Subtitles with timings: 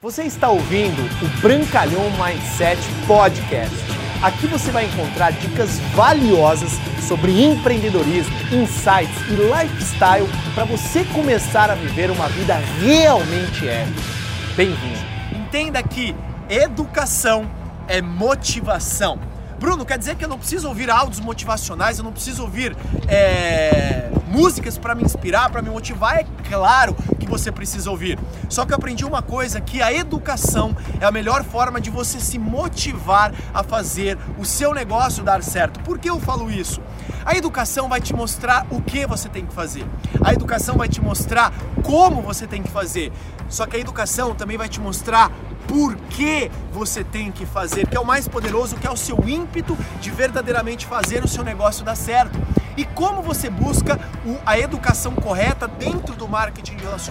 [0.00, 3.74] Você está ouvindo o Brancalhão Mindset Podcast.
[4.22, 6.70] Aqui você vai encontrar dicas valiosas
[7.08, 14.00] sobre empreendedorismo, insights e lifestyle para você começar a viver uma vida realmente épica.
[14.54, 15.00] Bem-vindo!
[15.34, 16.14] Entenda que
[16.48, 17.50] educação
[17.88, 19.18] é motivação.
[19.58, 22.76] Bruno, quer dizer que eu não preciso ouvir áudios motivacionais, eu não preciso ouvir
[23.08, 26.20] é, músicas para me inspirar, para me motivar?
[26.20, 28.18] É claro que você precisa ouvir.
[28.48, 32.20] Só que eu aprendi uma coisa, que a educação é a melhor forma de você
[32.20, 35.80] se motivar a fazer o seu negócio dar certo.
[35.80, 36.80] Por que eu falo isso?
[37.24, 39.84] A educação vai te mostrar o que você tem que fazer.
[40.24, 41.52] A educação vai te mostrar
[41.82, 43.12] como você tem que fazer.
[43.48, 45.30] Só que a educação também vai te mostrar
[45.66, 49.22] por que você tem que fazer, que é o mais poderoso, que é o seu
[49.28, 52.38] ímpeto de verdadeiramente fazer o seu negócio dar certo.
[52.76, 54.00] E como você busca
[54.46, 57.07] a educação correta dentro do marketing de relacionamento?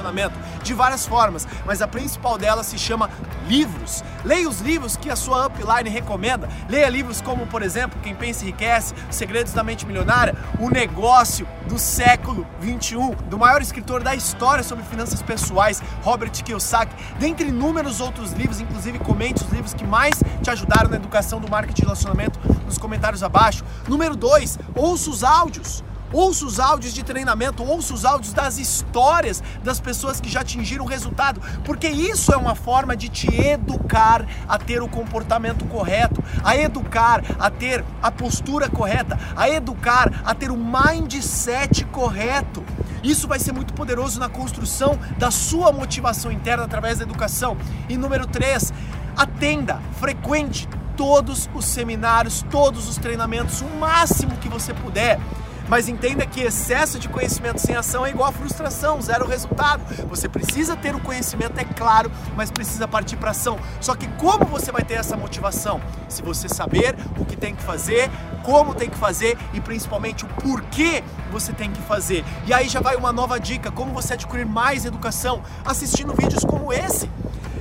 [0.63, 3.09] De várias formas, mas a principal delas se chama
[3.47, 4.03] livros.
[4.23, 6.49] Leia os livros que a sua upline recomenda.
[6.69, 11.77] Leia livros como, por exemplo, Quem Pensa Enriquece, Segredos da Mente Milionária, O Negócio do
[11.79, 18.31] Século 21, do maior escritor da história sobre finanças pessoais, Robert Kiyosaki, dentre inúmeros outros
[18.33, 22.39] livros, inclusive comente os livros que mais te ajudaram na educação do marketing de relacionamento
[22.65, 23.63] nos comentários abaixo.
[23.87, 25.83] Número 2, ouça os áudios.
[26.11, 30.85] Ouça os áudios de treinamento, ouça os áudios das histórias das pessoas que já atingiram
[30.85, 36.23] o resultado, porque isso é uma forma de te educar a ter o comportamento correto,
[36.43, 42.63] a educar a ter a postura correta, a educar a ter o mindset correto.
[43.03, 47.57] Isso vai ser muito poderoso na construção da sua motivação interna através da educação.
[47.87, 48.73] E número 3,
[49.15, 55.19] atenda, frequente todos os seminários, todos os treinamentos, o máximo que você puder.
[55.67, 59.83] Mas entenda que excesso de conhecimento sem ação é igual a frustração, zero resultado.
[60.07, 63.59] Você precisa ter o conhecimento, é claro, mas precisa partir para ação.
[63.81, 65.81] Só que como você vai ter essa motivação?
[66.07, 68.09] Se você saber o que tem que fazer,
[68.43, 72.23] como tem que fazer e principalmente o porquê você tem que fazer.
[72.45, 76.71] E aí já vai uma nova dica, como você adquirir mais educação assistindo vídeos como
[76.71, 77.09] esse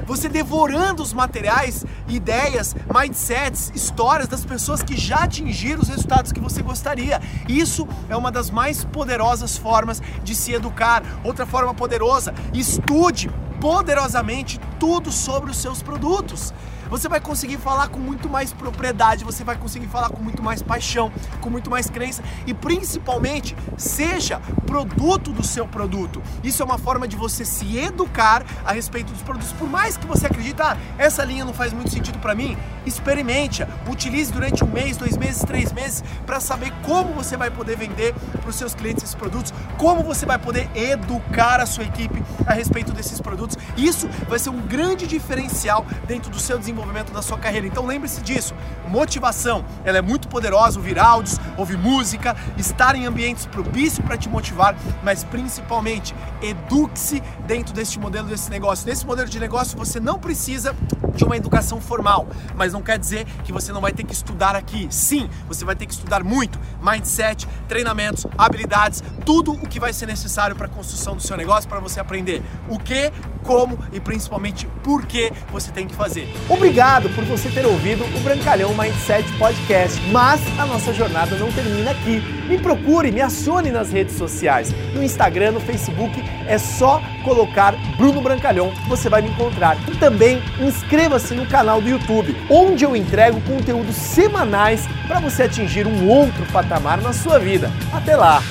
[0.06, 6.40] você devorando os materiais, ideias, mindsets, histórias das pessoas que já atingiram os resultados que
[6.40, 7.20] você gostaria.
[7.48, 11.02] Isso é uma das mais poderosas formas de se educar.
[11.24, 13.28] Outra forma poderosa, estude
[13.60, 16.52] poderosamente tudo sobre os seus produtos
[16.88, 20.62] você vai conseguir falar com muito mais propriedade, você vai conseguir falar com muito mais
[20.62, 21.10] paixão,
[21.40, 26.22] com muito mais crença e principalmente seja produto do seu produto.
[26.42, 29.52] Isso é uma forma de você se educar a respeito dos produtos.
[29.52, 33.66] Por mais que você acredite, ah, essa linha não faz muito sentido para mim, experimente,
[33.90, 38.14] utilize durante um mês, dois meses, três meses para saber como você vai poder vender
[38.40, 42.52] para os seus clientes esses produtos, como você vai poder educar a sua equipe a
[42.52, 43.56] respeito desses produtos.
[43.76, 47.66] Isso vai ser um grande diferencial dentro do seu desenvolvimento da sua carreira.
[47.66, 48.54] Então lembre-se disso.
[48.88, 54.28] Motivação, ela é muito poderosa, ouvir áudios, ouvir música, estar em ambientes propícios para te
[54.28, 58.86] motivar, mas principalmente eduque-se dentro deste modelo desse negócio.
[58.86, 60.74] Nesse modelo de negócio você não precisa
[61.14, 64.54] de uma educação formal, mas não quer dizer que você não vai ter que estudar
[64.54, 64.86] aqui.
[64.90, 70.06] Sim, você vai ter que estudar muito, mindset, treinamentos, habilidades, tudo o que vai ser
[70.06, 73.12] necessário para a construção do seu negócio para você aprender o que,
[73.46, 76.28] como e principalmente por que você tem que fazer.
[76.48, 81.92] Obrigado por você ter ouvido o Brancalhão Mindset Podcast, mas a nossa jornada não termina
[81.92, 82.20] aqui.
[82.48, 84.74] Me procure, me acione nas redes sociais.
[84.94, 89.76] No Instagram, no Facebook, é só colocar Bruno Brancalhão, você vai me encontrar.
[89.88, 95.86] E também inscreva-se no canal do YouTube, onde eu entrego conteúdos semanais para você atingir
[95.86, 97.70] um outro patamar na sua vida.
[97.92, 98.42] Até lá!